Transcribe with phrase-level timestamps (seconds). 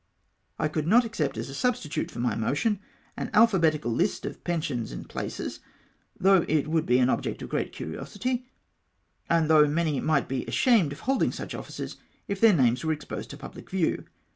[0.57, 2.79] I could not accept as a substitute for my motion
[3.15, 3.33] an MV MOTION EVADED.
[3.33, 5.59] 2:5 alphabetical list of pensions and places,
[6.19, 8.47] though it would be an object of great curiosity,
[9.29, 13.29] and though many miaht be ashamed of holding; such offices if their names were exposed
[13.29, 14.03] to pubhc view.